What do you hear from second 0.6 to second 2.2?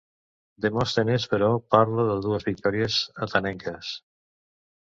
Demòstenes però parla de